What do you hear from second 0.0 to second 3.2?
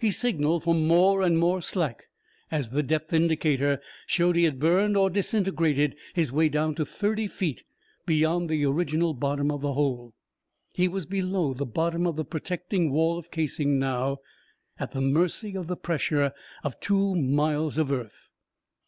He signaled for more and more slack as the depth